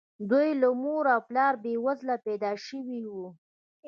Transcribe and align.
دوی 0.29 0.49
له 0.61 0.69
مور 0.83 1.05
او 1.13 1.21
پلاره 1.29 1.59
بې 1.63 1.73
وزله 1.85 2.15
پيدا 2.25 2.51
شوي 2.67 3.01
وو. 3.13 3.27